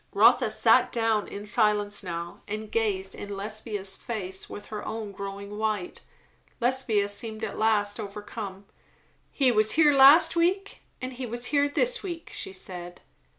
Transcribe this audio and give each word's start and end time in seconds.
Rotha 0.15 0.49
sat 0.49 0.91
down, 0.91 1.27
in 1.27 1.45
silence 1.45 2.01
now, 2.01 2.41
and 2.47 2.71
gazed 2.71 3.13
in 3.13 3.37
Lesbia's 3.37 3.95
face 3.95 4.49
with 4.49 4.65
her 4.73 4.83
own 4.83 5.11
growing 5.11 5.59
white. 5.59 6.01
Lesbia 6.59 7.07
seemed 7.07 7.43
at 7.43 7.55
last 7.59 7.99
overcome. 7.99 8.65
"He 9.31 9.51
was 9.51 9.73
here 9.73 9.93
last 9.95 10.35
week, 10.35 10.79
and 10.99 11.13
he 11.13 11.27
was 11.27 11.45
here 11.53 11.69
this 11.69 12.01
week," 12.01 12.31
she 12.33 12.51
said. 12.51 13.01